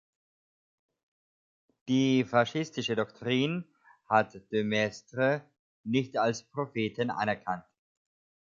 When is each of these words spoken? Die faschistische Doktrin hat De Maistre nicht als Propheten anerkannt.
Die 1.87 2.23
faschistische 2.25 2.95
Doktrin 2.95 3.67
hat 4.09 4.33
De 4.51 4.63
Maistre 4.63 5.47
nicht 5.83 6.17
als 6.17 6.41
Propheten 6.49 7.11
anerkannt. 7.11 7.65